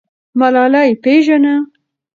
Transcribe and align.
ملالۍ 0.39 0.89
پیژنه. 1.03 1.55